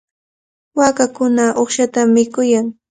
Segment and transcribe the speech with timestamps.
[0.79, 2.65] Waakakuna uqshatami mikuyan.